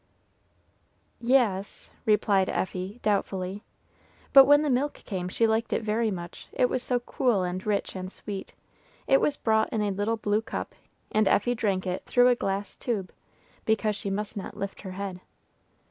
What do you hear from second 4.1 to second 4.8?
But when the